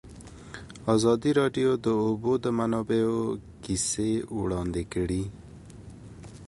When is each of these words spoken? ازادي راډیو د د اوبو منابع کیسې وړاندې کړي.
ازادي 0.95 1.31
راډیو 1.39 1.71
د 1.77 1.79
د 1.85 1.87
اوبو 2.05 2.33
منابع 2.57 3.03
کیسې 3.63 4.11
وړاندې 4.39 4.83
کړي. 4.93 5.23